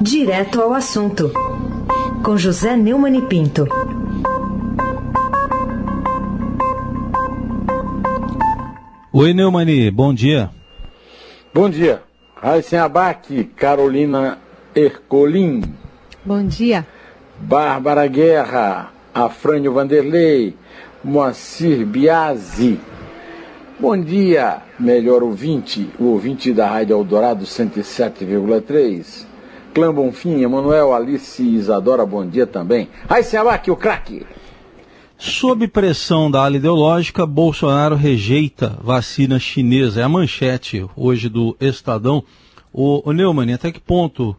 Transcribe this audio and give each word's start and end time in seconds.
Direto 0.00 0.60
ao 0.60 0.72
assunto, 0.72 1.30
com 2.24 2.36
José 2.36 2.76
Neumann 2.76 3.16
e 3.16 3.22
Pinto. 3.22 3.66
Oi, 9.12 9.34
Neumani, 9.34 9.90
bom 9.90 10.14
dia. 10.14 10.50
Bom 11.52 11.68
dia. 11.68 12.02
Raíssen 12.40 12.78
Abac, 12.78 13.44
Carolina 13.56 14.38
Ercolim. 14.74 15.62
Bom 16.24 16.46
dia. 16.46 16.86
Bárbara 17.38 18.06
Guerra, 18.06 18.90
Afrânio 19.12 19.72
Vanderlei, 19.72 20.56
Moacir 21.02 21.84
Biasi. 21.84 22.80
Bom 23.80 23.98
dia, 23.98 24.60
melhor 24.78 25.22
ouvinte, 25.22 25.88
o 25.98 26.08
ouvinte 26.08 26.52
da 26.52 26.68
Rádio 26.68 26.98
Eldorado 26.98 27.46
107,3. 27.46 29.24
Clã 29.72 29.90
Bonfim, 29.90 30.42
Emanuel, 30.42 30.92
Alice 30.92 31.42
e 31.42 31.54
Isadora, 31.54 32.04
bom 32.04 32.26
dia 32.26 32.46
também. 32.46 32.90
Raíssen 33.08 33.40
Abac, 33.40 33.70
o 33.70 33.76
craque. 33.76 34.26
Sob 35.16 35.66
pressão 35.66 36.30
da 36.30 36.44
ala 36.44 36.56
ideológica, 36.56 37.24
Bolsonaro 37.24 37.96
rejeita 37.96 38.78
vacina 38.82 39.38
chinesa. 39.38 40.02
É 40.02 40.04
a 40.04 40.08
manchete 40.10 40.84
hoje 40.94 41.30
do 41.30 41.56
Estadão. 41.58 42.22
O, 42.70 43.08
o 43.08 43.12
Neumann, 43.14 43.54
até 43.54 43.72
que 43.72 43.80
ponto, 43.80 44.36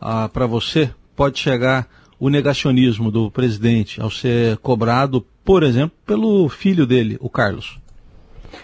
ah, 0.00 0.28
para 0.28 0.46
você, 0.46 0.92
pode 1.16 1.40
chegar 1.40 1.88
o 2.20 2.28
negacionismo 2.28 3.10
do 3.10 3.32
presidente 3.32 4.00
ao 4.00 4.12
ser 4.12 4.58
cobrado, 4.58 5.26
por 5.44 5.64
exemplo, 5.64 5.96
pelo 6.06 6.48
filho 6.48 6.86
dele, 6.86 7.16
o 7.18 7.28
Carlos? 7.28 7.84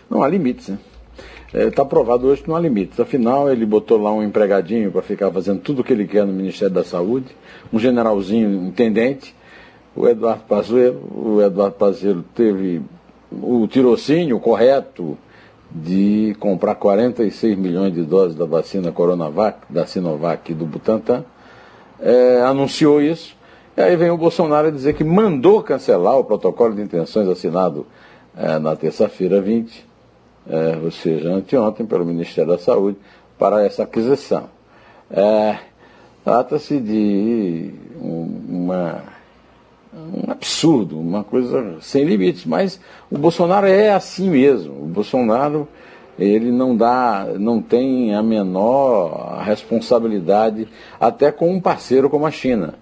Não 0.09 0.23
há 0.23 0.29
limites, 0.29 0.69
né? 0.69 0.79
Está 1.53 1.83
é, 1.83 1.85
provado 1.85 2.27
hoje 2.27 2.43
que 2.43 2.49
não 2.49 2.57
há 2.57 2.61
limites. 2.61 2.99
Afinal, 2.99 3.51
ele 3.51 3.67
botou 3.67 4.01
lá 4.01 4.11
um 4.11 4.23
empregadinho 4.23 4.91
para 4.91 5.03
ficar 5.03 5.31
fazendo 5.31 5.61
tudo 5.61 5.81
o 5.81 5.85
que 5.85 5.93
ele 5.93 6.07
quer 6.07 6.25
no 6.25 6.33
Ministério 6.33 6.75
da 6.75 6.83
Saúde, 6.83 7.27
um 7.71 7.79
generalzinho 7.79 8.67
intendente, 8.67 9.35
o 9.95 10.09
Eduardo 10.09 10.45
Pazuello. 10.45 11.03
O 11.15 11.43
Eduardo 11.43 11.77
Pazuello 11.77 12.25
teve 12.35 12.81
o 13.31 13.67
tirocínio 13.67 14.41
correto 14.41 15.17
de 15.71 16.35
comprar 16.41 16.75
46 16.75 17.59
milhões 17.59 17.93
de 17.93 18.03
doses 18.03 18.37
da 18.37 18.47
vacina 18.47 18.91
Coronavac, 18.91 19.61
da 19.69 19.87
Sinovac 19.87 20.51
e 20.51 20.55
do 20.55 20.65
Butantan. 20.65 21.25
É, 22.01 22.41
anunciou 22.43 23.01
isso. 23.01 23.37
E 23.77 23.81
aí 23.81 23.97
vem 23.97 24.11
o 24.11 24.17
Bolsonaro 24.17 24.71
dizer 24.73 24.95
que 24.95 25.05
mandou 25.05 25.63
cancelar 25.63 26.19
o 26.19 26.25
protocolo 26.25 26.75
de 26.75 26.83
intenções 26.83 27.29
assinado 27.29 27.87
é, 28.37 28.59
na 28.59 28.75
terça-feira 28.77 29.41
20, 29.41 29.87
é, 30.49 30.79
ou 30.83 30.91
seja, 30.91 31.31
anteontem, 31.31 31.87
pelo 31.87 32.05
Ministério 32.05 32.51
da 32.51 32.59
Saúde, 32.59 32.99
para 33.39 33.65
essa 33.65 33.83
aquisição. 33.83 34.45
É, 35.11 35.59
Trata-se 36.25 36.79
de 36.79 37.75
uma, 38.01 39.03
um 39.93 40.31
absurdo, 40.31 40.99
uma 40.99 41.25
coisa 41.25 41.79
sem 41.81 42.05
limites, 42.05 42.45
mas 42.47 42.81
o 43.11 43.19
Bolsonaro 43.19 43.67
é 43.67 43.91
assim 43.91 44.31
mesmo. 44.31 44.85
O 44.85 44.87
Bolsonaro 44.87 45.67
ele 46.17 46.53
não 46.53 46.77
dá, 46.77 47.27
não 47.41 47.61
tem 47.61 48.15
a 48.15 48.23
menor 48.23 49.43
responsabilidade 49.45 50.69
até 51.01 51.33
com 51.33 51.53
um 51.53 51.61
parceiro 51.61 52.09
como 52.09 52.25
a 52.25 52.31
China. 52.31 52.75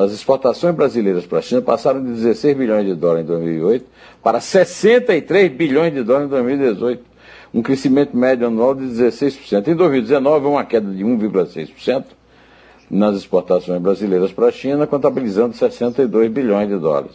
As 0.00 0.12
exportações 0.12 0.74
brasileiras 0.74 1.26
para 1.26 1.38
a 1.38 1.42
China 1.42 1.60
passaram 1.60 2.02
de 2.02 2.12
16 2.12 2.56
bilhões 2.56 2.86
de 2.86 2.94
dólares 2.94 3.24
em 3.24 3.26
2008 3.26 3.86
para 4.22 4.40
63 4.40 5.52
bilhões 5.52 5.92
de 5.92 6.02
dólares 6.02 6.28
em 6.28 6.30
2018, 6.30 7.04
um 7.52 7.62
crescimento 7.62 8.16
médio 8.16 8.46
anual 8.46 8.74
de 8.74 8.84
16%. 8.84 9.68
Em 9.68 9.74
2019, 9.74 10.46
uma 10.46 10.64
queda 10.64 10.92
de 10.92 11.02
1,6% 11.02 12.04
nas 12.90 13.16
exportações 13.16 13.80
brasileiras 13.80 14.30
para 14.30 14.46
a 14.46 14.52
China, 14.52 14.86
contabilizando 14.86 15.56
62 15.56 16.30
bilhões 16.30 16.68
de 16.68 16.78
dólares. 16.78 17.12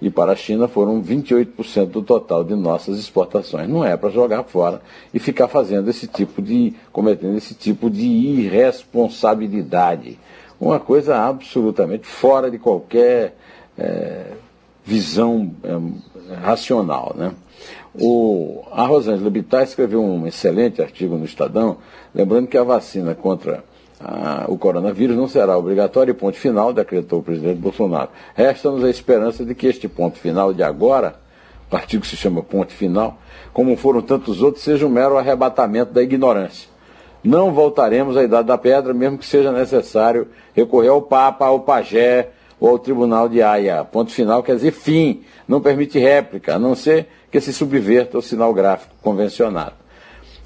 E 0.00 0.10
para 0.10 0.32
a 0.32 0.36
China 0.36 0.68
foram 0.68 1.02
28% 1.02 1.86
do 1.86 2.02
total 2.02 2.44
de 2.44 2.54
nossas 2.54 2.98
exportações. 2.98 3.68
Não 3.68 3.84
é 3.84 3.96
para 3.96 4.10
jogar 4.10 4.44
fora 4.44 4.82
e 5.12 5.18
ficar 5.18 5.48
fazendo 5.48 5.88
esse 5.88 6.06
tipo 6.06 6.42
de, 6.42 6.74
cometendo 6.92 7.36
esse 7.36 7.54
tipo 7.54 7.88
de 7.88 8.02
irresponsabilidade 8.02 10.18
uma 10.60 10.78
coisa 10.78 11.16
absolutamente 11.16 12.06
fora 12.06 12.50
de 12.50 12.58
qualquer 12.58 13.36
é, 13.78 14.32
visão 14.84 15.54
é, 15.62 16.34
racional. 16.36 17.14
Né? 17.16 17.32
O, 17.94 18.64
a 18.72 18.84
Rosângela 18.86 19.30
Bittar 19.30 19.62
escreveu 19.62 20.02
um 20.02 20.26
excelente 20.26 20.82
artigo 20.82 21.16
no 21.16 21.24
Estadão, 21.24 21.78
lembrando 22.14 22.46
que 22.46 22.58
a 22.58 22.62
vacina 22.62 23.14
contra 23.14 23.64
a, 24.00 24.44
o 24.48 24.58
coronavírus 24.58 25.16
não 25.16 25.28
será 25.28 25.56
obrigatória 25.56 26.10
e 26.10 26.14
ponto 26.14 26.36
final, 26.36 26.72
decretou 26.72 27.20
o 27.20 27.22
presidente 27.22 27.58
Bolsonaro. 27.58 28.10
Resta-nos 28.34 28.84
a 28.84 28.90
esperança 28.90 29.44
de 29.44 29.54
que 29.54 29.66
este 29.66 29.88
ponto 29.88 30.18
final 30.18 30.52
de 30.52 30.62
agora, 30.62 31.16
o 31.70 31.76
artigo 31.76 32.04
se 32.04 32.16
chama 32.16 32.42
ponto 32.42 32.72
final, 32.72 33.18
como 33.52 33.76
foram 33.76 34.02
tantos 34.02 34.42
outros, 34.42 34.64
seja 34.64 34.86
um 34.86 34.90
mero 34.90 35.16
arrebatamento 35.16 35.92
da 35.92 36.02
ignorância 36.02 36.73
não 37.24 37.52
voltaremos 37.52 38.16
à 38.16 38.22
Idade 38.22 38.46
da 38.46 38.58
Pedra, 38.58 38.92
mesmo 38.92 39.16
que 39.16 39.24
seja 39.24 39.50
necessário 39.50 40.28
recorrer 40.54 40.88
ao 40.88 41.00
Papa, 41.00 41.46
ao 41.46 41.60
Pajé 41.60 42.28
ou 42.60 42.68
ao 42.68 42.78
Tribunal 42.78 43.28
de 43.28 43.40
Haia. 43.40 43.82
Ponto 43.82 44.12
final 44.12 44.42
quer 44.42 44.56
dizer 44.56 44.72
fim, 44.72 45.22
não 45.48 45.60
permite 45.60 45.98
réplica, 45.98 46.54
a 46.54 46.58
não 46.58 46.74
ser 46.74 47.08
que 47.30 47.40
se 47.40 47.52
subverta 47.52 48.18
o 48.18 48.22
sinal 48.22 48.52
gráfico 48.52 48.94
convencionado. 49.02 49.83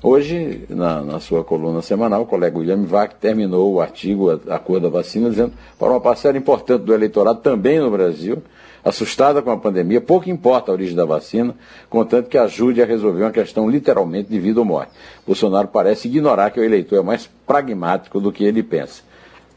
Hoje, 0.01 0.65
na, 0.69 1.03
na, 1.03 1.19
sua 1.19 1.43
coluna 1.43 1.83
semanal, 1.83 2.23
o 2.23 2.27
colega 2.27 2.57
William 2.57 2.85
Vac 2.85 3.15
terminou 3.15 3.73
o 3.73 3.81
artigo 3.81 4.31
A, 4.31 4.55
a 4.55 4.59
Cor 4.59 4.79
da 4.79 4.89
Vacina, 4.89 5.29
dizendo 5.29 5.53
para 5.77 5.89
uma 5.89 6.01
parcela 6.01 6.39
importante 6.39 6.85
do 6.85 6.95
eleitorado, 6.95 7.41
também 7.41 7.81
no 7.81 7.91
Brasil, 7.91 8.41
assustada 8.85 9.43
com 9.43 9.51
a 9.51 9.57
pandemia, 9.57 10.01
pouco 10.01 10.31
importa 10.31 10.71
a 10.71 10.75
origem 10.75 10.95
da 10.95 11.05
vacina, 11.05 11.53
contanto 11.91 12.29
que 12.29 12.39
ajude 12.39 12.81
a 12.81 12.87
resolver 12.87 13.23
uma 13.23 13.33
questão 13.33 13.69
literalmente 13.69 14.29
de 14.31 14.39
vida 14.39 14.61
ou 14.61 14.65
morte. 14.65 14.93
Bolsonaro 15.27 15.67
parece 15.67 16.07
ignorar 16.07 16.51
que 16.51 16.61
o 16.61 16.65
eleitor 16.65 17.01
é 17.01 17.03
mais 17.03 17.29
pragmático 17.45 18.21
do 18.21 18.31
que 18.31 18.45
ele 18.45 18.63
pensa. 18.63 19.03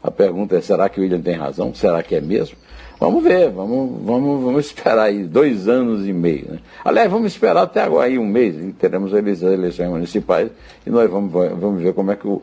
A 0.02 0.10
pergunta 0.10 0.56
é: 0.56 0.60
será 0.60 0.88
que 0.88 0.98
o 0.98 1.04
William 1.04 1.20
tem 1.20 1.36
razão? 1.36 1.72
Será 1.72 2.02
que 2.02 2.16
é 2.16 2.20
mesmo? 2.20 2.56
Vamos 3.02 3.24
ver, 3.24 3.50
vamos, 3.50 4.00
vamos, 4.04 4.44
vamos 4.44 4.66
esperar 4.66 5.06
aí 5.06 5.24
dois 5.24 5.66
anos 5.66 6.06
e 6.06 6.12
meio. 6.12 6.52
Né? 6.52 6.58
Aliás, 6.84 7.10
vamos 7.10 7.32
esperar 7.32 7.60
até 7.60 7.82
agora 7.82 8.06
aí 8.06 8.16
um 8.16 8.24
mês, 8.24 8.54
e 8.54 8.72
teremos 8.72 9.12
as 9.12 9.42
eleições 9.42 9.90
municipais 9.90 10.52
e 10.86 10.88
nós 10.88 11.10
vamos, 11.10 11.32
vamos 11.32 11.82
ver 11.82 11.94
como 11.94 12.12
é 12.12 12.14
que 12.14 12.28
o, 12.28 12.40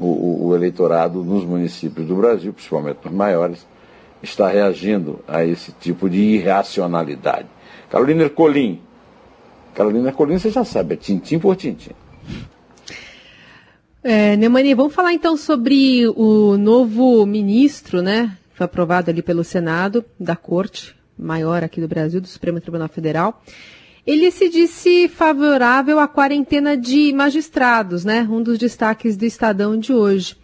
o, 0.00 0.46
o 0.46 0.54
eleitorado 0.54 1.22
nos 1.22 1.44
municípios 1.44 2.06
do 2.06 2.16
Brasil, 2.16 2.54
principalmente 2.54 3.00
nos 3.04 3.12
maiores, 3.12 3.66
está 4.22 4.48
reagindo 4.48 5.20
a 5.28 5.44
esse 5.44 5.72
tipo 5.72 6.08
de 6.08 6.18
irracionalidade. 6.18 7.46
Carolina 7.90 8.22
Ercolim. 8.22 8.80
Carolina 9.74 10.08
Ercolim, 10.08 10.38
você 10.38 10.48
já 10.48 10.64
sabe, 10.64 10.94
é 10.94 10.96
tintim 10.96 11.38
por 11.38 11.54
tintim. 11.54 11.90
É, 14.02 14.38
Neumani, 14.38 14.72
vamos 14.72 14.94
falar 14.94 15.12
então 15.12 15.36
sobre 15.36 16.08
o 16.16 16.56
novo 16.56 17.26
ministro, 17.26 18.00
né? 18.00 18.38
Foi 18.58 18.64
aprovado 18.64 19.08
ali 19.08 19.22
pelo 19.22 19.44
Senado, 19.44 20.04
da 20.18 20.34
Corte 20.34 20.96
Maior 21.16 21.62
aqui 21.62 21.80
do 21.80 21.86
Brasil, 21.86 22.20
do 22.20 22.26
Supremo 22.26 22.60
Tribunal 22.60 22.88
Federal. 22.88 23.40
Ele 24.04 24.32
se 24.32 24.48
disse 24.48 25.06
favorável 25.06 26.00
à 26.00 26.08
quarentena 26.08 26.76
de 26.76 27.12
magistrados, 27.12 28.04
né? 28.04 28.26
Um 28.28 28.42
dos 28.42 28.58
destaques 28.58 29.16
do 29.16 29.24
Estadão 29.24 29.78
de 29.78 29.92
hoje. 29.92 30.36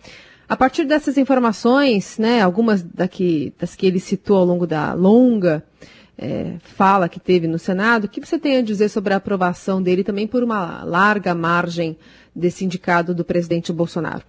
A 0.49 0.57
partir 0.57 0.85
dessas 0.85 1.19
informações, 1.19 2.17
né, 2.17 2.41
algumas 2.41 2.85
daqui, 2.85 3.53
das 3.59 3.75
que 3.75 3.85
ele 3.85 3.99
citou 3.99 4.37
ao 4.37 4.45
longo 4.45 4.65
da 4.65 4.93
longa 4.93 5.65
é, 6.17 6.53
fala 6.61 7.09
que 7.09 7.19
teve 7.19 7.49
no 7.49 7.59
Senado, 7.59 8.05
o 8.05 8.09
que 8.09 8.25
você 8.25 8.39
tem 8.39 8.59
a 8.59 8.63
dizer 8.63 8.91
sobre 8.91 9.13
a 9.13 9.17
aprovação 9.17 9.83
dele 9.83 10.05
também 10.05 10.29
por 10.29 10.45
uma 10.45 10.85
larga 10.85 11.35
margem 11.35 11.97
desse 12.33 12.65
indicado 12.65 13.13
do 13.13 13.25
presidente 13.25 13.73
Bolsonaro? 13.73 14.23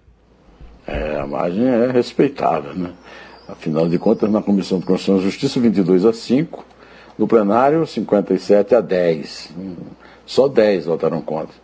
É, 0.88 1.20
a 1.20 1.26
margem 1.26 1.64
é 1.68 1.92
respeitável, 1.92 2.74
né? 2.74 2.90
Afinal 3.48 3.88
de 3.88 3.98
contas, 3.98 4.30
na 4.30 4.42
Comissão 4.42 4.78
de 4.78 4.86
Constituição 4.86 5.18
e 5.18 5.24
Justiça, 5.24 5.60
22 5.60 6.04
a 6.04 6.12
5, 6.12 6.64
no 7.18 7.28
plenário, 7.28 7.86
57 7.86 8.74
a 8.74 8.80
10. 8.80 9.50
Só 10.24 10.48
10 10.48 10.86
votaram 10.86 11.20
contra. 11.20 11.54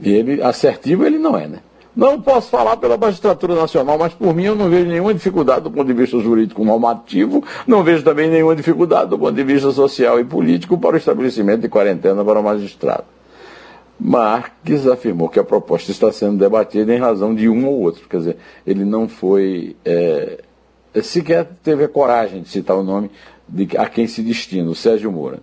E 0.00 0.12
ele, 0.12 0.42
assertivo 0.42 1.04
ele 1.04 1.18
não 1.18 1.36
é, 1.36 1.48
né? 1.48 1.58
Não 1.94 2.20
posso 2.20 2.48
falar 2.48 2.76
pela 2.76 2.96
magistratura 2.96 3.54
nacional, 3.54 3.98
mas 3.98 4.14
por 4.14 4.32
mim 4.32 4.44
eu 4.44 4.54
não 4.54 4.70
vejo 4.70 4.88
nenhuma 4.88 5.12
dificuldade 5.12 5.62
do 5.62 5.70
ponto 5.70 5.88
de 5.88 5.92
vista 5.92 6.18
jurídico 6.20 6.64
normativo, 6.64 7.44
não 7.66 7.82
vejo 7.82 8.04
também 8.04 8.30
nenhuma 8.30 8.54
dificuldade 8.54 9.10
do 9.10 9.18
ponto 9.18 9.32
de 9.32 9.42
vista 9.42 9.72
social 9.72 10.20
e 10.20 10.24
político 10.24 10.78
para 10.78 10.94
o 10.94 10.96
estabelecimento 10.96 11.62
de 11.62 11.68
quarentena 11.68 12.24
para 12.24 12.38
o 12.38 12.44
magistrado. 12.44 13.04
Marques 13.98 14.86
afirmou 14.86 15.28
que 15.28 15.40
a 15.40 15.44
proposta 15.44 15.90
está 15.90 16.10
sendo 16.12 16.38
debatida 16.38 16.94
em 16.94 16.98
razão 16.98 17.34
de 17.34 17.48
um 17.48 17.66
ou 17.66 17.80
outro, 17.80 18.08
quer 18.08 18.18
dizer, 18.18 18.36
ele 18.66 18.84
não 18.84 19.08
foi, 19.08 19.76
é, 19.84 20.40
sequer 21.02 21.46
teve 21.62 21.84
a 21.84 21.88
coragem 21.88 22.42
de 22.42 22.48
citar 22.48 22.76
o 22.76 22.82
nome 22.82 23.10
de 23.48 23.76
a 23.76 23.86
quem 23.86 24.06
se 24.06 24.22
destina, 24.22 24.70
o 24.70 24.74
Sérgio 24.74 25.10
Moura 25.10 25.40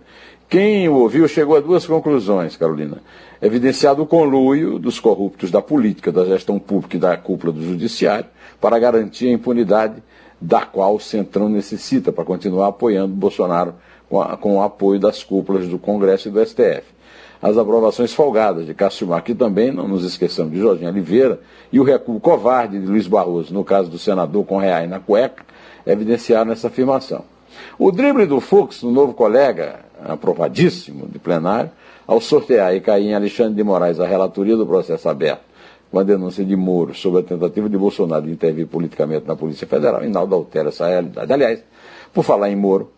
Quem 0.48 0.88
o 0.88 0.94
ouviu 0.94 1.28
chegou 1.28 1.56
a 1.56 1.60
duas 1.60 1.86
conclusões, 1.86 2.56
Carolina. 2.56 2.98
Evidenciado 3.40 4.02
o 4.02 4.06
conluio 4.06 4.78
dos 4.78 4.98
corruptos 4.98 5.50
da 5.50 5.62
política, 5.62 6.10
da 6.10 6.24
gestão 6.24 6.58
pública 6.58 6.96
e 6.96 7.00
da 7.00 7.16
cúpula 7.16 7.52
do 7.52 7.62
judiciário 7.62 8.26
para 8.60 8.78
garantir 8.78 9.28
a 9.28 9.32
impunidade 9.32 10.02
da 10.40 10.62
qual 10.62 10.96
o 10.96 11.00
Centrão 11.00 11.48
necessita 11.48 12.12
para 12.12 12.24
continuar 12.24 12.68
apoiando 12.68 13.14
Bolsonaro 13.14 13.74
com, 14.08 14.20
a, 14.20 14.36
com 14.36 14.56
o 14.56 14.62
apoio 14.62 14.98
das 14.98 15.22
cúpulas 15.22 15.68
do 15.68 15.78
Congresso 15.78 16.28
e 16.28 16.30
do 16.30 16.44
STF. 16.44 16.97
As 17.40 17.56
aprovações 17.56 18.12
folgadas 18.12 18.66
de 18.66 18.74
Cássio 18.74 19.06
Marques 19.06 19.36
também, 19.36 19.70
não 19.70 19.86
nos 19.86 20.04
esqueçamos 20.04 20.52
de 20.52 20.58
Jorginho 20.58 20.90
Oliveira, 20.90 21.40
e 21.72 21.78
o 21.78 21.84
recuo 21.84 22.18
covarde 22.18 22.80
de 22.80 22.86
Luiz 22.86 23.06
Barroso, 23.06 23.54
no 23.54 23.62
caso 23.62 23.88
do 23.88 23.98
senador 23.98 24.44
com 24.44 24.58
reais 24.58 24.90
na 24.90 24.98
cueca, 24.98 25.44
evidenciaram 25.86 26.50
essa 26.50 26.66
afirmação. 26.66 27.24
O 27.78 27.92
drible 27.92 28.26
do 28.26 28.40
Fux, 28.40 28.82
no 28.82 28.90
novo 28.90 29.14
colega, 29.14 29.80
aprovadíssimo 30.04 31.06
de 31.06 31.18
plenário, 31.18 31.70
ao 32.06 32.20
sortear 32.20 32.74
e 32.74 32.80
cair 32.80 33.06
em 33.06 33.14
Alexandre 33.14 33.54
de 33.54 33.62
Moraes 33.62 34.00
a 34.00 34.06
relatoria 34.06 34.56
do 34.56 34.66
processo 34.66 35.08
aberto 35.08 35.48
com 35.90 35.98
a 35.98 36.02
denúncia 36.02 36.44
de 36.44 36.54
Moro 36.54 36.94
sobre 36.94 37.20
a 37.20 37.22
tentativa 37.22 37.68
de 37.68 37.78
Bolsonaro 37.78 38.26
de 38.26 38.32
intervir 38.32 38.66
politicamente 38.66 39.26
na 39.26 39.34
Polícia 39.34 39.66
Federal, 39.66 40.04
Inaldo 40.04 40.34
altera 40.34 40.68
essa 40.68 40.86
realidade. 40.86 41.32
Aliás, 41.32 41.64
por 42.12 42.24
falar 42.24 42.50
em 42.50 42.56
Moro, 42.56 42.90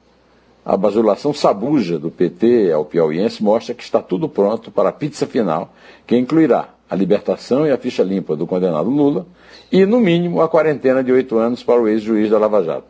a 0.64 0.76
bajulação 0.76 1.32
sabuja 1.32 1.98
do 1.98 2.10
PT 2.10 2.70
ao 2.72 2.84
piauiense 2.84 3.42
mostra 3.42 3.74
que 3.74 3.82
está 3.82 4.02
tudo 4.02 4.28
pronto 4.28 4.70
para 4.70 4.90
a 4.90 4.92
pizza 4.92 5.26
final, 5.26 5.72
que 6.06 6.16
incluirá 6.16 6.68
a 6.88 6.94
libertação 6.94 7.66
e 7.66 7.70
a 7.70 7.78
ficha 7.78 8.02
limpa 8.02 8.36
do 8.36 8.46
condenado 8.46 8.90
Lula 8.90 9.26
e, 9.70 9.86
no 9.86 10.00
mínimo, 10.00 10.40
a 10.40 10.48
quarentena 10.48 11.02
de 11.02 11.12
oito 11.12 11.38
anos 11.38 11.62
para 11.62 11.80
o 11.80 11.88
ex-juiz 11.88 12.28
da 12.28 12.38
Lava 12.38 12.62
Jato. 12.62 12.86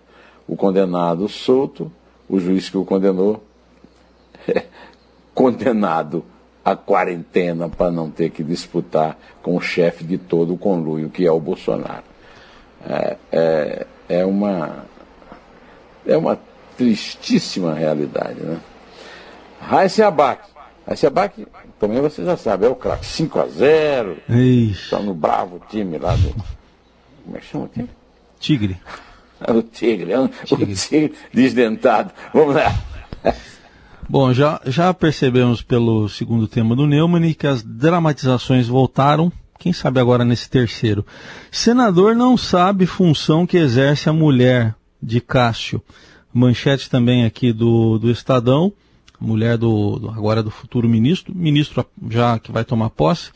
O 0.49 0.57
condenado 0.57 1.29
solto, 1.29 1.93
o 2.29 2.41
juiz 2.41 2.69
que 2.69 2.79
o 2.79 2.85
condenou, 2.85 3.43
condenado 5.35 6.25
à 6.65 6.75
quarentena 6.75 7.69
para 7.69 7.91
não 7.91 8.11
ter 8.11 8.31
que 8.31 8.43
disputar 8.43 9.17
com 9.43 9.57
o 9.57 9.61
chefe 9.61 10.03
de 10.03 10.19
todo 10.19 10.55
o 10.55 10.59
conluio, 10.59 11.11
que 11.11 11.27
é 11.27 11.31
o 11.31 11.39
Bolsonaro. 11.39 12.05
É, 12.85 13.17
é, 13.31 13.87
é 14.09 14.25
uma. 14.25 14.87
É 16.07 16.17
uma 16.17 16.39
tristíssima 16.81 17.75
realidade. 17.75 18.41
Né? 18.41 18.59
Raíssa 19.61 20.07
Abac. 20.07 20.43
Raíssa 20.87 21.09
Abac, 21.09 21.47
também 21.79 22.01
você 22.01 22.25
já 22.25 22.39
sabe, 22.39 22.65
é 22.65 22.69
o 22.71 22.75
craque. 22.75 23.05
5x0. 23.05 24.17
Está 24.71 24.99
no 24.99 25.13
bravo 25.13 25.61
time 25.69 25.99
lá 25.99 26.17
do. 26.17 26.35
Como 27.25 27.37
é 27.37 27.41
que 27.41 27.47
chama 27.47 27.65
o 27.65 27.69
time? 27.69 27.91
Tigre. 28.39 28.81
É 29.47 29.53
o 29.53 29.63
Tigre, 29.63 30.13
é 30.13 30.19
o 30.19 30.29
Tigre, 30.29 30.73
o 30.73 30.75
tigre 30.75 31.15
desdentado. 31.33 32.13
Vamos 32.33 32.55
lá. 32.55 32.75
Bom, 34.09 34.33
já, 34.33 34.61
já 34.65 34.93
percebemos 34.95 35.61
pelo 35.61 36.09
segundo 36.09 36.49
tema 36.49 36.75
do 36.75 36.87
Neumann 36.87 37.35
que 37.35 37.47
as 37.47 37.63
dramatizações 37.63 38.67
voltaram. 38.67 39.31
Quem 39.59 39.75
sabe 39.75 40.01
agora 40.01 40.25
nesse 40.25 40.49
terceiro? 40.49 41.05
Senador 41.53 42.17
não 42.17 42.39
sabe 42.39 42.87
função 42.87 43.47
que 43.47 43.59
exerce 43.59 44.09
a 44.09 44.13
mulher 44.13 44.75
de 45.03 45.21
Cássio 45.21 45.83
manchete 46.33 46.89
também 46.89 47.25
aqui 47.25 47.53
do, 47.53 47.99
do 47.99 48.11
Estadão, 48.11 48.73
mulher 49.21 49.59
do, 49.59 49.99
do, 49.99 50.11
agora 50.11 50.43
do 50.43 50.51
futuro 50.51 50.89
ministro, 50.89 51.35
ministro 51.35 51.85
já 52.09 52.39
que 52.39 52.51
vai 52.51 52.65
tomar 52.65 52.91
posse, 52.91 53.31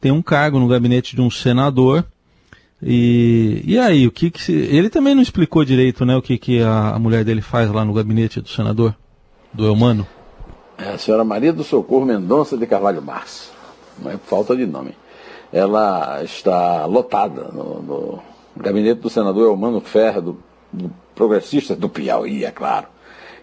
tem 0.00 0.10
um 0.10 0.22
cargo 0.22 0.58
no 0.58 0.66
gabinete 0.66 1.14
de 1.14 1.22
um 1.22 1.30
senador. 1.30 2.04
E, 2.82 3.62
e 3.64 3.78
aí, 3.78 4.06
o 4.06 4.10
que, 4.10 4.30
que 4.30 4.42
se, 4.42 4.52
ele 4.52 4.90
também 4.90 5.14
não 5.14 5.22
explicou 5.22 5.64
direito, 5.64 6.04
né, 6.04 6.16
o 6.16 6.22
que, 6.22 6.36
que 6.36 6.60
a, 6.60 6.94
a 6.94 6.98
mulher 6.98 7.24
dele 7.24 7.40
faz 7.40 7.70
lá 7.70 7.84
no 7.84 7.92
gabinete 7.92 8.40
do 8.40 8.48
senador, 8.48 8.96
do 9.52 9.64
Eumano? 9.64 10.04
É 10.76 10.88
a 10.88 10.98
senhora 10.98 11.22
Maria 11.22 11.52
do 11.52 11.62
Socorro 11.62 12.04
Mendonça 12.04 12.56
de 12.56 12.66
Carvalho 12.66 13.00
Márcio, 13.00 13.52
não 14.02 14.10
é 14.10 14.16
falta 14.16 14.56
de 14.56 14.66
nome. 14.66 14.96
Ela 15.52 16.24
está 16.24 16.84
lotada 16.86 17.50
no, 17.52 17.82
no 17.82 18.22
gabinete 18.56 19.00
do 19.00 19.10
senador 19.10 19.46
Eumano 19.46 19.80
Ferro, 19.80 20.22
do, 20.22 20.38
do 20.72 20.90
progressistas 21.14 21.76
do 21.76 21.88
Piauí, 21.88 22.44
é 22.44 22.50
claro, 22.50 22.86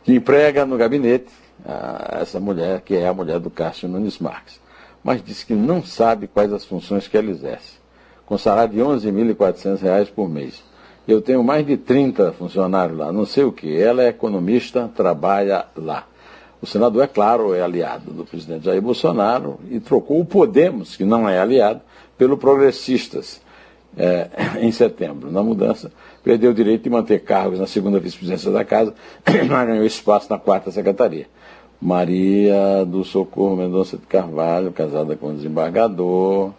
que 0.04 0.14
emprega 0.14 0.66
no 0.66 0.78
gabinete 0.78 1.32
a, 1.66 2.20
essa 2.22 2.40
mulher, 2.40 2.82
que 2.82 2.96
é 2.96 3.08
a 3.08 3.14
mulher 3.14 3.40
do 3.40 3.50
Cássio 3.50 3.88
Nunes 3.88 4.20
Marques. 4.20 4.60
Mas 5.04 5.24
diz 5.24 5.44
que 5.44 5.54
não 5.54 5.84
sabe 5.84 6.28
quais 6.28 6.52
as 6.52 6.66
funções 6.66 7.08
que 7.08 7.18
ela 7.18 7.30
exerce, 7.30 7.80
com 8.26 8.38
salário 8.38 8.74
de 8.74 8.80
R$ 8.80 8.86
11.400 8.86 10.12
por 10.12 10.30
mês. 10.30 10.64
Eu 11.08 11.22
tenho 11.22 11.44
mais 11.44 11.66
de 11.66 11.76
30 11.76 12.34
funcionários 12.34 12.98
lá, 12.98 13.12
não 13.12 13.26
sei 13.26 13.44
o 13.44 13.52
que. 13.52 13.82
Ela 13.82 14.04
é 14.04 14.10
economista, 14.10 14.92
trabalha 14.94 15.66
lá. 15.76 16.06
O 16.62 16.68
senador, 16.68 17.04
é 17.04 17.08
claro, 17.08 17.54
é 17.56 17.62
aliado 17.62 18.12
do 18.12 18.26
presidente 18.26 18.66
Jair 18.66 18.82
Bolsonaro 18.82 19.60
e 19.72 19.80
trocou 19.80 20.20
o 20.20 20.26
Podemos, 20.26 20.98
que 20.98 21.06
não 21.06 21.28
é 21.28 21.40
aliado, 21.40 21.82
pelo 22.18 22.38
Progressistas 22.38 23.42
é, 23.98 24.30
em 24.62 24.72
setembro. 24.72 25.32
Na 25.32 25.44
mudança, 25.44 25.92
perdeu 26.24 26.52
o 26.52 26.54
direito 26.54 26.84
de 26.84 26.90
manter 26.90 27.20
cargos 27.20 27.60
na 27.60 27.68
segunda 27.68 28.00
vice-presidência 28.00 28.52
da 28.52 28.64
casa, 28.64 28.94
mas 29.50 29.68
ganhou 29.68 29.86
espaço 29.86 30.28
na 30.30 30.38
quarta 30.38 30.72
secretaria. 30.72 31.28
Maria 31.82 32.86
do 32.86 33.06
Socorro 33.06 33.56
Mendonça 33.56 33.98
de 33.98 34.06
Carvalho, 34.06 34.72
casada 34.72 35.16
com 35.16 35.28
o 35.28 35.34
desembargador, 35.34 36.52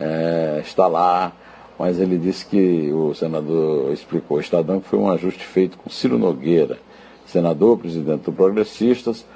é, 0.00 0.62
está 0.64 0.86
lá, 0.86 1.32
mas 1.78 1.98
ele 2.00 2.16
disse 2.16 2.46
que 2.46 2.90
o 2.90 3.14
senador 3.14 3.92
explicou 3.92 4.38
ao 4.38 4.40
Estadão 4.40 4.80
que 4.80 4.88
foi 4.88 4.98
um 4.98 5.10
ajuste 5.10 5.44
feito 5.44 5.76
com 5.76 5.90
Ciro 5.90 6.16
Nogueira, 6.16 6.78
senador, 7.26 7.76
presidente 7.76 8.22
do 8.22 8.32
Progressistas, 8.32 9.26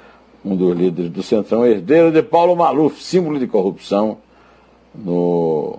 um 0.43 0.55
dos 0.55 0.75
líderes 0.75 1.11
do 1.11 1.21
Centrão, 1.21 1.67
herdeiro 1.67 2.11
de 2.11 2.23
Paulo 2.23 2.55
Maluf, 2.55 3.01
símbolo 3.03 3.37
de 3.37 3.45
corrupção 3.45 4.17
no 4.95 5.77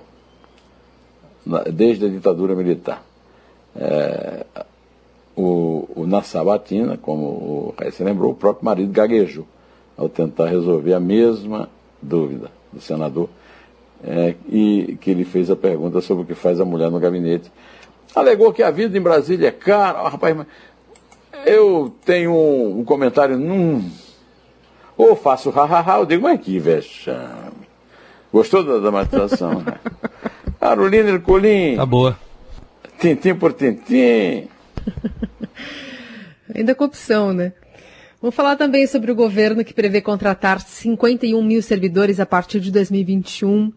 desde 1.72 2.06
a 2.06 2.08
ditadura 2.08 2.54
militar. 2.54 3.04
É, 3.74 4.44
o, 5.36 5.88
o, 5.96 6.06
na 6.06 6.22
sabatina, 6.22 6.96
como 6.96 7.24
o 7.24 7.74
Raíssa 7.78 8.04
lembrou, 8.04 8.32
o 8.32 8.34
próprio 8.34 8.64
marido 8.64 8.92
gaguejou 8.92 9.46
ao 9.96 10.08
tentar 10.08 10.46
resolver 10.46 10.94
a 10.94 11.00
mesma 11.00 11.68
dúvida 12.00 12.50
do 12.72 12.80
senador, 12.80 13.28
é, 14.04 14.34
e 14.48 14.98
que 15.00 15.10
ele 15.10 15.24
fez 15.24 15.50
a 15.50 15.56
pergunta 15.56 16.00
sobre 16.00 16.24
o 16.24 16.26
que 16.26 16.34
faz 16.34 16.60
a 16.60 16.64
mulher 16.64 16.90
no 16.90 16.98
gabinete. 16.98 17.50
Alegou 18.14 18.52
que 18.52 18.62
a 18.62 18.70
vida 18.70 18.96
em 18.96 19.00
Brasília 19.00 19.48
é 19.48 19.52
cara. 19.52 20.02
Oh, 20.02 20.08
rapaz, 20.08 20.36
eu 21.46 21.94
tenho 22.04 22.32
um, 22.32 22.80
um 22.80 22.84
comentário 22.84 23.38
num. 23.38 23.90
Ou 24.96 25.16
faço 25.16 25.50
ha-ha-ha, 25.50 25.98
eu 25.98 26.06
digo, 26.06 26.22
mas 26.22 26.40
que 26.40 26.58
vexame. 26.58 27.68
Gostou 28.32 28.62
da 28.62 28.78
dramatização, 28.78 29.60
né? 29.60 29.78
Carolina 30.62 31.10
Ercolim. 31.10 31.74
Tá 31.74 31.84
boa. 31.84 32.16
Tintim 33.00 33.34
por 33.34 33.52
tintim. 33.52 34.46
Ainda 36.54 36.72
corrupção, 36.72 37.32
né? 37.32 37.52
Vamos 38.20 38.36
falar 38.36 38.54
também 38.54 38.86
sobre 38.86 39.10
o 39.10 39.14
governo 39.16 39.64
que 39.64 39.74
prevê 39.74 40.00
contratar 40.00 40.60
51 40.60 41.42
mil 41.42 41.60
servidores 41.60 42.20
a 42.20 42.26
partir 42.26 42.60
de 42.60 42.70
2021. 42.70 43.72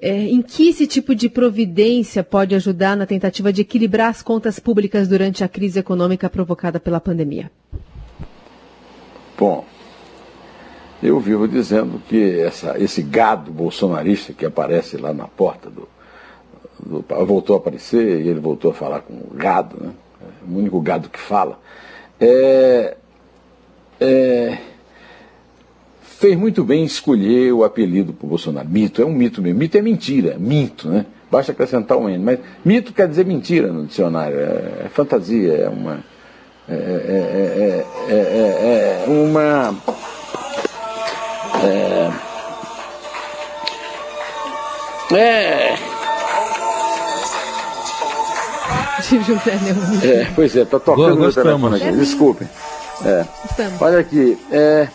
É, 0.00 0.22
em 0.22 0.40
que 0.40 0.70
esse 0.70 0.86
tipo 0.86 1.14
de 1.14 1.28
providência 1.28 2.24
pode 2.24 2.54
ajudar 2.54 2.96
na 2.96 3.04
tentativa 3.04 3.52
de 3.52 3.60
equilibrar 3.60 4.08
as 4.08 4.22
contas 4.22 4.58
públicas 4.58 5.06
durante 5.06 5.44
a 5.44 5.48
crise 5.48 5.80
econômica 5.80 6.30
provocada 6.30 6.80
pela 6.80 6.98
pandemia? 6.98 7.52
Bom, 9.38 9.66
eu 11.02 11.20
vivo 11.20 11.46
dizendo 11.46 12.00
que 12.08 12.40
essa, 12.40 12.78
esse 12.78 13.02
gado 13.02 13.50
bolsonarista 13.50 14.32
que 14.32 14.46
aparece 14.46 14.96
lá 14.96 15.12
na 15.12 15.26
porta 15.26 15.68
do, 15.68 15.86
voltou 17.26 17.56
a 17.56 17.58
aparecer 17.58 18.20
e 18.20 18.28
ele 18.28 18.40
voltou 18.40 18.70
a 18.70 18.74
falar 18.74 19.00
com 19.00 19.14
o 19.14 19.30
gado, 19.34 19.76
né? 19.80 19.90
o 20.48 20.58
único 20.58 20.80
gado 20.80 21.08
que 21.08 21.18
fala, 21.18 21.58
é, 22.20 22.96
é, 24.00 24.58
fez 26.00 26.36
muito 26.36 26.64
bem 26.64 26.84
escolher 26.84 27.52
o 27.52 27.64
apelido 27.64 28.12
para 28.12 28.26
o 28.26 28.28
Bolsonaro. 28.28 28.68
Mito, 28.68 29.02
é 29.02 29.04
um 29.04 29.12
mito 29.12 29.42
mesmo. 29.42 29.58
Mito 29.58 29.76
é 29.76 29.82
mentira, 29.82 30.36
minto, 30.38 30.88
né? 30.88 31.06
Basta 31.30 31.52
acrescentar 31.52 31.98
um 31.98 32.08
N. 32.08 32.22
Mas 32.22 32.38
mito 32.64 32.92
quer 32.92 33.08
dizer 33.08 33.26
mentira 33.26 33.72
no 33.72 33.86
dicionário, 33.86 34.38
é, 34.38 34.84
é 34.84 34.88
fantasia, 34.92 35.52
é 35.54 35.68
uma. 35.68 35.98
É, 36.68 36.74
é, 36.74 37.84
é, 38.08 39.04
é 39.04 39.08
uma. 39.08 39.74
É, 45.12 45.85
de 49.08 49.22
José 49.22 49.58
Neumann. 49.62 50.00
É, 50.02 50.30
pois 50.34 50.56
é, 50.56 50.62
está 50.62 50.78
tocando 50.78 51.16
no 51.16 51.32
telefone 51.32 51.76
aqui, 51.76 51.92
desculpem. 51.92 52.48
É. 53.04 53.24
Olha 53.80 53.98
aqui, 53.98 54.38
é, 54.50 54.88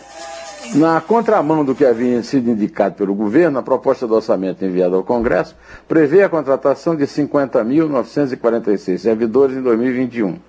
na 0.73 1.01
contramão 1.01 1.63
do 1.65 1.75
que 1.75 1.85
havia 1.85 2.23
sido 2.23 2.49
indicado 2.49 2.95
pelo 2.95 3.13
governo, 3.13 3.59
a 3.59 3.63
proposta 3.63 4.07
do 4.07 4.15
orçamento 4.15 4.65
enviada 4.65 4.95
ao 4.95 5.03
Congresso 5.03 5.55
prevê 5.87 6.23
a 6.23 6.29
contratação 6.29 6.95
de 6.95 7.05
50.946 7.05 8.97
servidores 8.97 9.55
em 9.55 9.61
2021, 9.61 10.39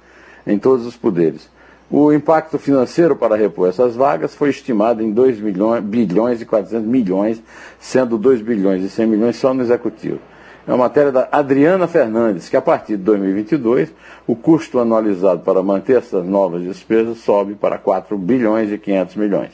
em 0.47 0.59
todos 0.59 0.87
os 0.87 0.97
poderes. 0.97 1.51
O 1.91 2.11
impacto 2.13 2.59
financeiro 2.59 3.15
para 3.15 3.37
repor 3.37 3.69
essas 3.69 3.95
vagas 3.95 4.35
foi 4.35 4.49
estimado 4.49 5.03
em 5.03 5.11
2 5.11 5.41
milhões, 5.41 5.85
bilhões 5.85 6.41
e 6.41 6.47
400 6.47 6.89
milhões, 6.89 7.43
sendo 7.79 8.17
2 8.17 8.41
bilhões 8.41 8.83
e 8.83 8.89
100 8.89 9.07
milhões 9.07 9.37
só 9.37 9.53
no 9.53 9.61
executivo. 9.61 10.19
É 10.67 10.71
uma 10.71 10.79
matéria 10.79 11.11
da 11.11 11.29
Adriana 11.31 11.87
Fernandes, 11.87 12.49
que 12.49 12.57
a 12.57 12.63
partir 12.63 12.97
de 12.97 13.03
2022, 13.03 13.93
o 14.27 14.37
custo 14.37 14.79
anualizado 14.79 15.41
para 15.41 15.63
manter 15.63 15.99
essas 15.99 16.25
novas 16.25 16.63
despesas 16.63 17.19
sobe 17.19 17.55
para 17.55 17.79
4 17.79 18.17
bilhões 18.17 18.71
e 18.71 18.79
500 18.79 19.17
milhões. 19.17 19.51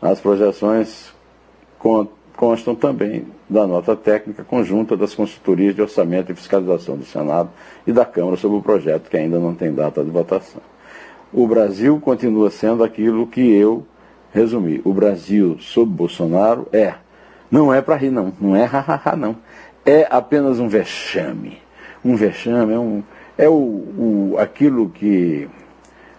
As 0.00 0.20
projeções 0.20 1.12
constam 2.36 2.74
também 2.74 3.26
da 3.48 3.66
nota 3.66 3.96
técnica 3.96 4.44
conjunta 4.44 4.96
das 4.96 5.14
consultorias 5.14 5.74
de 5.74 5.82
orçamento 5.82 6.30
e 6.30 6.34
fiscalização 6.34 6.96
do 6.96 7.04
Senado 7.04 7.50
e 7.86 7.92
da 7.92 8.04
Câmara 8.04 8.36
sobre 8.36 8.58
o 8.58 8.62
projeto, 8.62 9.08
que 9.08 9.16
ainda 9.16 9.38
não 9.38 9.54
tem 9.54 9.72
data 9.72 10.04
de 10.04 10.10
votação 10.10 10.62
o 11.32 11.46
Brasil 11.46 12.00
continua 12.00 12.50
sendo 12.50 12.82
aquilo 12.84 13.26
que 13.26 13.40
eu 13.40 13.86
resumi. 14.32 14.80
O 14.84 14.92
Brasil 14.92 15.58
sob 15.60 15.90
Bolsonaro 15.90 16.66
é. 16.72 16.94
Não 17.50 17.72
é 17.72 17.80
para 17.80 17.96
rir, 17.96 18.10
não. 18.10 18.32
Não 18.40 18.56
é 18.56 18.64
hahaha, 18.64 19.14
não. 19.14 19.36
É 19.86 20.06
apenas 20.10 20.58
um 20.58 20.68
vexame. 20.68 21.58
Um 22.04 22.16
vexame 22.16 22.72
é, 22.74 22.78
um, 22.78 23.02
é 23.38 23.48
o, 23.48 23.52
o, 23.52 24.36
aquilo 24.36 24.90
que 24.90 25.48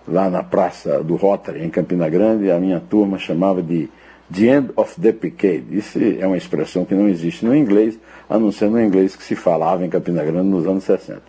lá 0.07 0.29
na 0.29 0.41
praça 0.41 1.03
do 1.03 1.17
Rotary, 1.17 1.63
em 1.63 1.69
Campina 1.69 2.07
Grande, 2.07 2.49
a 2.49 2.57
minha 2.57 2.79
turma 2.79 3.19
chamava 3.19 3.61
de 3.61 3.89
The 4.33 4.43
End 4.43 4.71
of 4.75 4.99
the 4.99 5.11
Decade. 5.11 5.65
Isso 5.71 5.99
é 5.99 6.25
uma 6.25 6.37
expressão 6.37 6.85
que 6.85 6.95
não 6.95 7.09
existe 7.09 7.45
no 7.45 7.53
inglês, 7.53 7.99
a 8.29 8.39
não 8.39 8.51
ser 8.51 8.69
no 8.69 8.81
inglês 8.81 9.15
que 9.15 9.23
se 9.23 9.35
falava 9.35 9.85
em 9.85 9.89
Campina 9.89 10.23
Grande 10.23 10.47
nos 10.47 10.65
anos 10.65 10.85
60. 10.85 11.21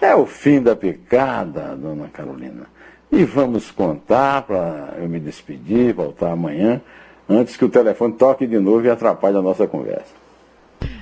É 0.00 0.14
o 0.14 0.26
fim 0.26 0.62
da 0.62 0.76
picada, 0.76 1.76
dona 1.76 2.08
Carolina. 2.08 2.66
E 3.10 3.24
vamos 3.24 3.70
contar 3.70 4.42
para 4.42 4.94
eu 4.98 5.08
me 5.08 5.18
despedir, 5.18 5.92
voltar 5.92 6.30
amanhã, 6.30 6.80
antes 7.28 7.56
que 7.56 7.64
o 7.64 7.68
telefone 7.68 8.12
toque 8.12 8.46
de 8.46 8.60
novo 8.60 8.84
e 8.84 8.90
atrapalhe 8.90 9.36
a 9.36 9.42
nossa 9.42 9.66
conversa. 9.66 10.17